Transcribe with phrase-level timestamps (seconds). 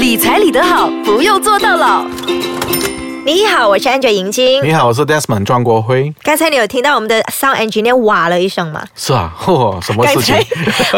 [0.00, 2.06] 理财理得好，不用做到老。
[3.26, 4.64] 你好，我是 Angel 银晶。
[4.64, 6.10] 你好，我是 Desmond 庄国辉。
[6.22, 8.82] 刚才你有听到我们的 Sound Engineer 哇了一声吗？
[8.96, 10.34] 是啊，嚯，什么事情？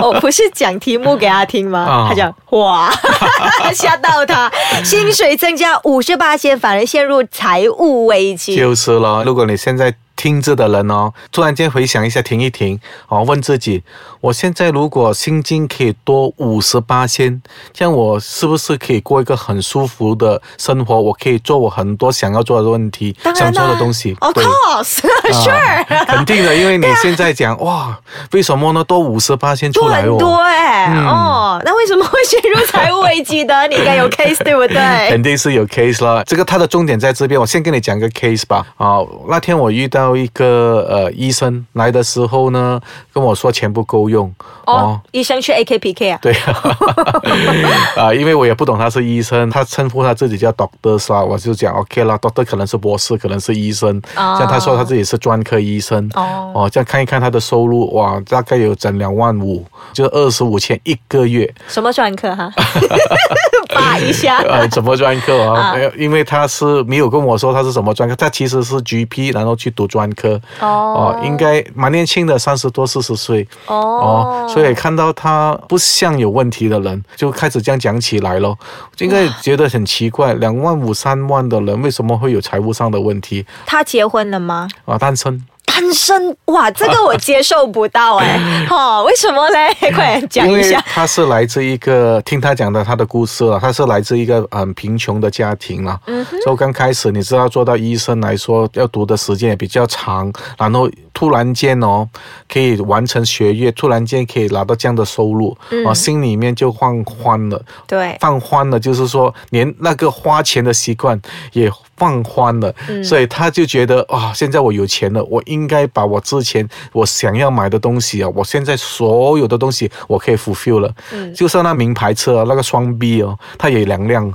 [0.00, 1.80] 我 不是讲题目给他听吗？
[1.80, 2.92] 啊他讲哇，
[3.74, 4.49] 吓到他，
[4.85, 8.56] 薪水增加五十八千，反而陷入财务危机。
[8.56, 9.24] 就是了。
[9.24, 9.92] 如果你现在
[10.22, 12.78] 听着的人哦，突然间回想一下，停一停
[13.08, 13.82] 哦，问自己：
[14.21, 21.00] 我现在如果薪金可以多五十八千，这样我是不是可以过一个很舒服的生活？
[21.00, 24.16] 我可以做我很多想要做的问题，想做的东西。
[24.20, 25.50] Of 对 course，sure，
[25.92, 27.98] 啊 肯定的，因为你现在讲哇，
[28.30, 28.84] 为什么呢？
[28.84, 30.42] 多五十八千出多来很多哦。
[30.44, 33.66] 哎、哦，那为什么会陷入财务危机的？
[33.66, 35.08] 你应该有 case 对不对？
[35.10, 37.41] 肯定是有 case 啦，这个它的重点在这边。
[37.41, 38.64] 我先跟你讲个 case 吧。
[38.77, 42.80] 啊，那天我遇到一个呃医生来的时候呢，
[43.12, 44.32] 跟我说钱不够用。
[44.66, 46.18] 哦，医生去 AKPK 啊？
[46.22, 46.32] 对
[48.00, 54.00] 啊，因为我也不懂他是医生，他称呼他自己叫 doctor 啦，我就讲 OK 啦，doctor 可能是博士，可能是医生。
[54.16, 56.08] 哦像他说他自己是专科医生。
[56.14, 61.52] 哦这样看一看他的收入，哇，大概有整两万五，就二十五千一个月。
[61.66, 62.52] 什么专科哈？
[63.75, 64.39] 扒一下。
[64.48, 65.61] 呃，怎么专科啊？
[65.61, 70.41] 啊没有因为他是没有跟我说他是什么专科，他其实是 GP，然后去读专科。
[70.61, 73.47] 哦应该蛮年轻的，三十多四十岁。
[73.67, 78.59] 哦所以看到他不像有问题的人，就开始这样讲起来咯。
[78.98, 84.69] 应该觉得很奇怪，两万五、三万的人为什么会有财务上的问题他结婚了吗？
[84.84, 84.98] 啊？
[84.98, 85.43] 单身。
[85.73, 88.39] 单身哇，这个我接受不到哎、
[88.70, 89.75] 哦，为什么嘞？
[89.95, 90.78] 快点讲一下。
[90.87, 95.98] 他是来自一个听他讲的他的故事了，他是来自一个很贫穷的家庭了。
[96.06, 102.06] 嗯所以刚开始你知道做到医生来说，要读的时间也比较长，然后突然间哦
[102.53, 107.62] 可以完成学业，突然间可以拿到这样的收入，嗯啊，心里面就放宽了。
[107.87, 111.20] 对，放宽了，就是说连那个花钱的习惯
[111.53, 121.32] 也放宽了，嗯所以他就觉得啊，现在我有钱了，我应该把我之前我想要买的东西啊，我现在所有的东西我可以 fulfill 了，嗯。
[121.34, 124.32] 就像那名牌车啊，那个双 B 哦，它也两辆，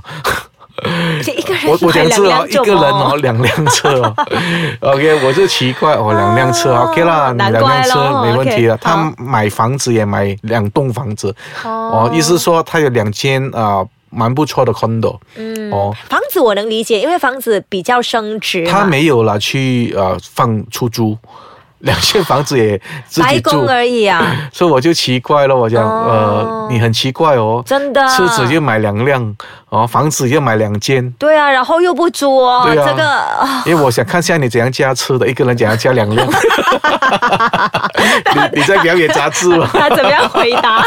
[1.22, 4.14] 这一个人 我我讲是哦，一个人哦，两辆车哦，
[4.92, 8.76] OK，我就奇怪哦，两辆车哦 OK 啦，难两辆车没问题了。
[8.76, 11.70] 他好买房子也买两栋房子，哦。
[11.70, 13.84] 哦，意思说他有两间啊。
[14.10, 18.66] 蛮不错的 condo，嗯哦，房子我能理解，因为房子比较升值。
[18.66, 21.16] 他没有了去呃放出租，
[21.80, 26.68] 两间房子也自白己住，而已啊， 所以我就奇怪了，我讲、哦。
[26.68, 28.06] 呃，你很奇怪哦，真的。
[28.16, 29.36] 车子就买两辆，
[29.70, 32.86] 哦，房子要买两间，对啊，然后又不租哦，对啊。
[32.88, 33.62] 这个 啊。
[33.66, 36.26] 因为我想看下你怎样加车的，一个人怎样加两辆，
[38.34, 39.68] 你你在表演杂志吗？
[39.74, 40.82] 他怎么样回答？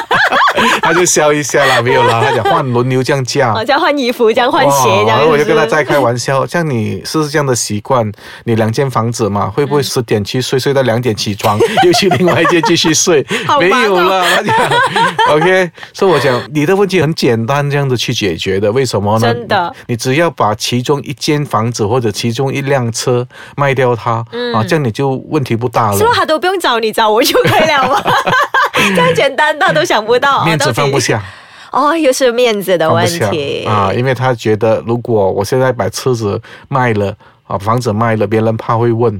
[0.81, 3.53] 他就笑一下啦，没有啦，他讲换轮流这样加。
[3.53, 8.11] 好像换衣服，这样换鞋，这样然后我就跟他在开玩笑，像你是这样的习惯，
[8.45, 13.25] 你两间房子嘛，会不会十点去睡，睡到两点起床，又去另外一间继续睡？
[13.59, 14.55] 没有啦，他讲
[15.29, 19.33] ，OK，所以我讲你的问题很简单，这样子去解决的，为什么呢？
[19.33, 26.03] 真的，你只要把其中一间房子或者其中一辆车卖掉它，啊，这样你就问题不大了是。
[26.03, 28.01] 不是他都不用找你，找我就可以了吗？
[28.73, 31.21] 这样简单，他都想不到，面子放不下，
[31.71, 37.13] 哦，又是面子的问题啊，因为他觉得如果我现在把车子卖了
[37.51, 39.13] 啊，房子卖了，别人怕会问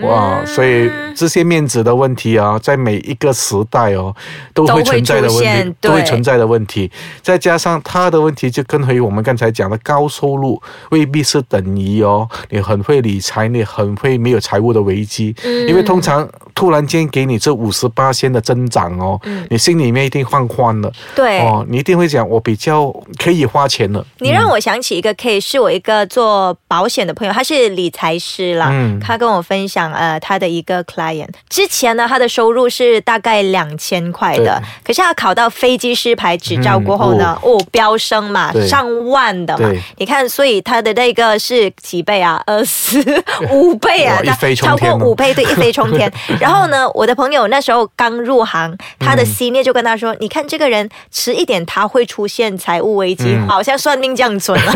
[0.00, 4.14] 哇，嗯所以这些面子的问题啊，在每一个时代哦，
[4.52, 6.90] 都会存在的问题，都会对存在的问题。
[7.22, 10.60] 再加上他的问题，就跟回我们刚才讲的高收入
[10.90, 20.88] 未必是等于哦，你很会理财，你很会没有财务的危机，嗯因为通常突然间给你这五十八仙的增长哦，你心里面一定放宽了。
[20.88, 21.38] 嗯对。
[21.40, 22.90] 哦，你一定会讲，我比较
[23.22, 24.04] 可以花钱了。
[24.18, 28.70] 你让我想起一个 case，是我一个做保险的朋友，他是理财师啦。
[28.72, 28.98] 嗯。
[28.98, 39.70] 他跟我分享，呃，他的一个 client，之前呢，他的收入是大概两千块的，可是他考到飞机师牌执照过后呢，哦飙升嘛，上万的嘛。
[39.98, 42.42] 你看，所以他的那个是几倍啊？
[42.46, 42.98] 二十
[43.52, 46.10] 五倍啊哇，一飞冲超过五倍，对，一飞冲天。
[46.40, 54.72] 然后呢，我的朋友那时候刚入行，他的 senior 就跟他说：“你看这个人迟一点他会出现财务危机，好像算命这样准了，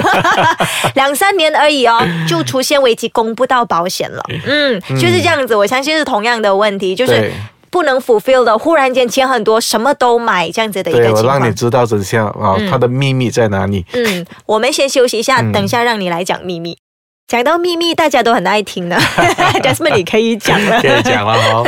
[0.95, 4.23] 两三年而已哦，就出现危机，供不到保险了。
[4.47, 5.55] 嗯，就是这样子。
[5.55, 7.31] 我相信是同样的问题，就是。
[7.73, 11.23] 不能 fulfill 的，忽然间钱很多，什么都买这样子的一个对，我。
[11.23, 13.87] 让你知道真相啊，他的秘密在哪里。
[13.93, 16.77] 嗯，我们先休息一下，等一下让你来讲秘密。
[17.31, 18.97] 讲到秘密，大家都很爱听的。
[19.63, 20.83] Jasmine，你可以讲了。
[20.83, 21.65] 可以讲了哦，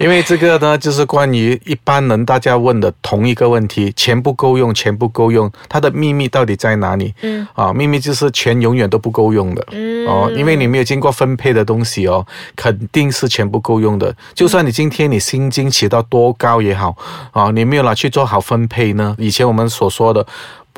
[0.00, 7.12] 因为这个呢，就是关于一般人大家问的同一个问题：钱不够用，钱不够用，它的秘密到底在哪里？
[7.20, 9.62] 嗯，啊，秘密就是钱永远都不够用的。
[9.72, 12.26] 嗯，哦，因为你没有经过分配的东西哦，
[12.56, 14.16] 肯定是钱不够用的。
[14.32, 16.96] 就算你今天你薪金起到多高也好，
[17.32, 19.14] 啊，你没有拿去做好分配呢？
[19.18, 20.26] 以前我们所说的。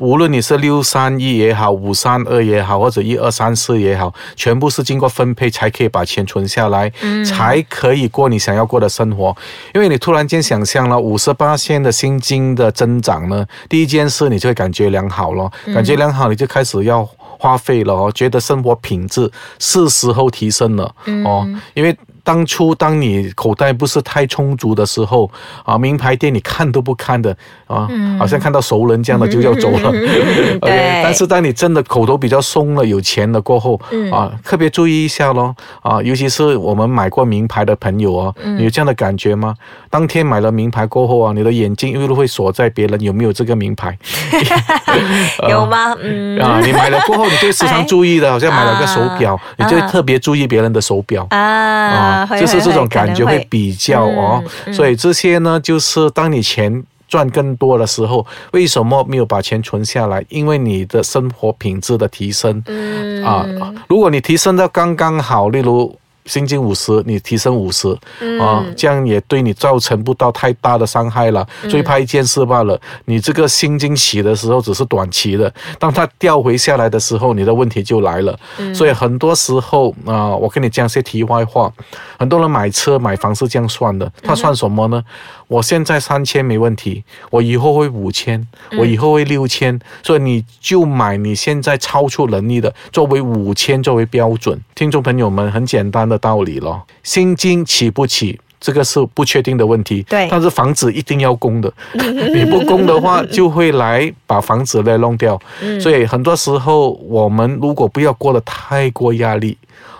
[0.01, 6.91] 无论你是六三一也好，五三二也好，或者一二三四也好，全部是经过分配才可以把钱存下来，
[7.25, 9.35] 才可以过你想要过的生活。
[9.73, 20.93] 因为你突然间想象了五十八线的薪金的增长呢，第一件事你就会感觉良好了，感觉良好你就开始要花费了哦，觉得生活品质是时候提升了
[21.23, 21.97] 哦，因为。
[22.25, 25.29] 当初当你口袋不是太充足的时候，
[25.63, 27.29] 啊，名牌店你看都不看的
[27.67, 27.87] 啊，
[28.19, 29.91] 好像看到熟人这样的就要走了。
[30.59, 31.01] 对。
[31.03, 33.79] 但是当你真的口头比较松了，有钱了过后，
[34.11, 39.55] 啊，特别注意一下咯，啊，尤其是我们买过名牌的朋友哦，你有这样的感觉吗？
[39.91, 43.95] 当天买了名牌过后啊，你的眼睛又会锁在别人有没有这个名牌？
[45.47, 45.95] 有吗？
[46.01, 46.39] 嗯。
[46.39, 52.14] 啊，你买了过后，你就时常注意的，好像买了个手表，你就特别注意别人的手表啊。
[52.39, 60.23] 就是这种感觉会比较哦，所以这些呢，就是当你钱赚更多的时候，为什么没有把钱存下来？
[60.29, 62.63] 因为你的生活品质的提升，
[63.25, 63.45] 啊，
[63.87, 65.97] 如果你提升到刚刚好，例如。
[66.25, 67.87] 薪金五十，你提升五十，
[68.39, 71.47] 啊，这样也对你造成不到太大的伤害了。
[71.69, 78.37] 最怕一件事罢了，你这个薪金起的时候只是短期的，当它调回下来的时候，你的问题就来了。
[78.73, 81.71] 所以很多时候啊，我跟你讲些题外话，
[82.17, 85.03] 很多人买车买房是这样算的，他算什么呢？
[85.47, 88.43] 我现在三千没问题，我以后会五千，
[88.79, 94.59] 我以后会六千，所以你就买你现在超出能力的，作为五千作为标准。
[94.75, 100.03] 听众朋友们，很简单的道理咯，薪金起不起，这个是不确定的问题。
[100.03, 101.73] 对，但是房子一定要供的，
[102.35, 105.41] 你不供的话，就会来把房子来弄掉。
[105.79, 109.57] 所以很多时候，我们如果不要过得太过压力。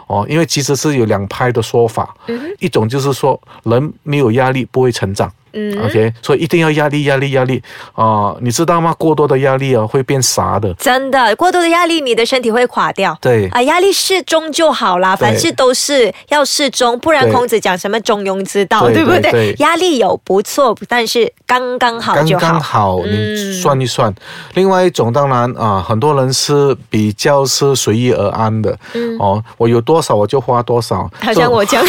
[0.07, 2.16] 哦，因为其实是有两派的说法，
[2.60, 5.31] 一种就是说人没有压力不会成长。
[5.56, 7.63] 嗯，OK，所以一定要压力，压力，压力
[7.94, 8.36] 啊！
[8.42, 8.94] 你知道吗？
[9.00, 10.74] 过多的压力啊，会变傻的。
[10.75, 13.18] 真的，过多的压力，你的身体会垮掉。
[13.22, 19.56] 对啊，压力适中就好啦，凡事都是要适中，不然孔子讲什么中庸之道，对不对？
[19.60, 22.42] 压力有不错，但是刚刚好就好。
[22.42, 24.13] 刚刚好，你算一算。
[24.56, 28.78] 另外一种，当然啊，很多人是比较是随遇而安的。
[28.94, 31.10] 嗯哦，我有多少我就花多少。
[31.22, 31.81] 好像我讲，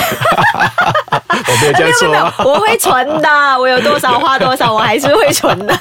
[1.48, 3.28] 我没有这样说，我会存的。
[3.58, 5.74] 我有多少花多少，我还是会存的。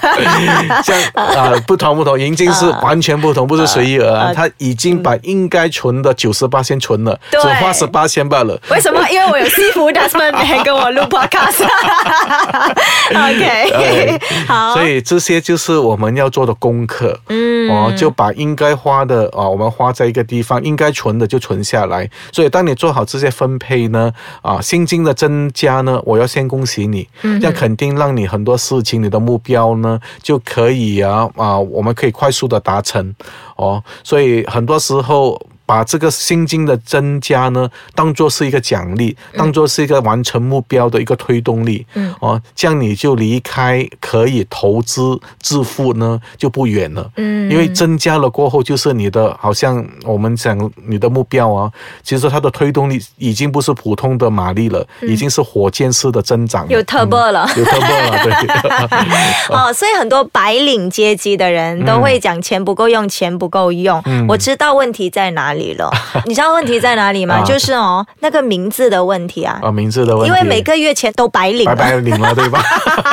[0.83, 4.33] 像啊，不同不同，银金是完全不同，不是随意而安。
[4.33, 8.59] 他已经把应该存的九十八先存了，只花十八千罢了。
[8.69, 9.05] 为什么？
[9.09, 11.63] 因为我有西服 d a s m o n 还跟我录 podcast。
[13.11, 14.73] OK，好。
[14.73, 17.17] 所以这些就是我们要做的功课。
[17.29, 22.09] 嗯，哦，就把应该花的啊，我们花在一个地方，应该存的就存下来。
[22.31, 24.11] 所以当你做好这些分配呢，
[24.41, 25.13] 啊，薪金的
[25.45, 27.07] 增加呢，我要先恭喜你。
[27.21, 33.13] 嗯，这样肯定让你很多事情，你的目标呢就可以啊啊，我们可以快速的达成
[33.55, 33.83] 哦。
[34.03, 35.39] 所以很多时候。
[35.65, 41.85] 把这个薪金的增加呢，当做是一个奖励，当做是一个完成目标的一个推动力。
[41.95, 47.09] 嗯，哦，这样你就离开可以投资致富呢就不远了。
[47.17, 51.71] 嗯，因为增加了过后，就是你的好像我们讲你的目标啊，
[52.03, 56.67] 其实它的推动力已经不是普通的马力了，已经是火箭式的增长。
[56.69, 59.55] 有 turbo 了，有 turbo 了， 对。
[59.55, 63.99] 哦，所以很多白领阶级的人都会讲钱不够用，钱不够用。
[64.05, 65.54] 嗯，我知道问题在哪里。
[65.55, 65.89] 里了，
[66.25, 67.41] 你知道问题在哪里吗？
[67.45, 69.59] 就是哦，那个名字的问题啊。
[69.63, 70.27] 啊，名字的问题。
[70.27, 72.61] 因为每个月钱都白领，白白领了，对吧？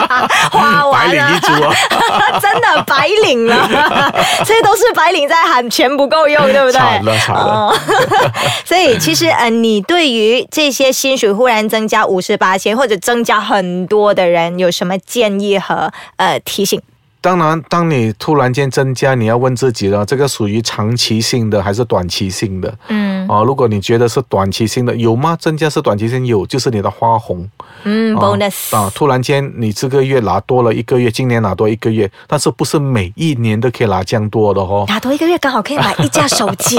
[0.53, 4.13] 花完了， 白领一族啊，真的白领了，
[4.45, 6.79] 这些都是白领在喊钱不够用，对不对？
[6.79, 7.75] 惨了，惨了。
[8.65, 16.81] 所以其实，呃，你对于这些薪水忽然增加五十八千或者增加很多的人，有什么建议和呃提醒？
[17.23, 22.75] 当然，当你突然间增加，你要问自己了，这个属于长期性的还是短期性的？
[22.89, 25.37] 嗯，哦，如果你觉得是短期性的，有吗？
[25.41, 27.49] 增加是短期性有，就是你的花红。
[27.85, 34.85] 嗯，bonus 啊，突然间你这个月拿多了一个月，今年拿多一个月，但是不是每一年都可以拿这样多的哦？
[34.89, 36.77] 拿多一个月刚好可以买一架手机，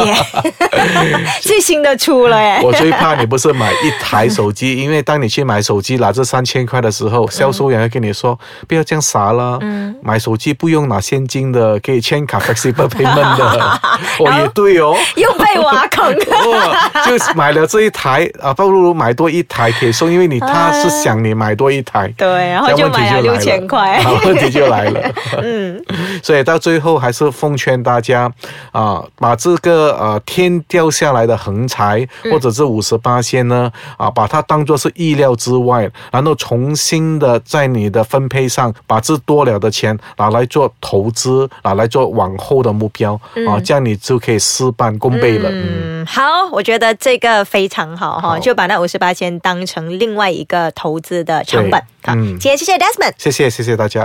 [1.42, 2.62] 最新的出了哎。
[2.62, 10.33] 我最怕你不是买一台手机， 因为当你去买手机拿这三千块的时候，销售员会跟你说不要这样傻了，嗯，买手。
[10.34, 13.80] 手机不用拿现金的，可以签卡 flexible payment 的。
[14.18, 14.98] 哦，也对哦。
[15.16, 16.08] 又被挖坑。
[16.12, 16.76] 哦，
[17.06, 22.08] 就买了这一台啊，不如买多一台可以送，因为你他是想你买多一台。
[22.18, 25.12] 对，然后就买了六千块，问题就来了。
[25.40, 25.80] 嗯，
[26.24, 28.32] 所以到最后还是奉劝大家
[28.72, 45.50] 啊，把这个呃天掉下来的横财或者是五十八仙呢啊，把它当做是意料之外，然后重新的在你的分配上把这多了的钱拿来做投资，拿来做往后的目标啊，这样你就可以事半功倍了。
[45.52, 51.82] 嗯，好，我觉得这个非常好哈，就把那五十八千当成另外一个投资的成本。
[52.06, 54.02] 好，今天谢谢 Desmond，谢谢谢谢大家。